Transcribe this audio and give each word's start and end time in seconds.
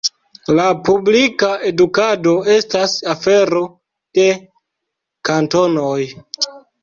La 0.59 0.63
publika 0.85 1.49
edukado 1.71 2.31
estas 2.55 2.95
afero 3.13 3.61
de 4.19 4.27
kantonoj. 5.31 6.01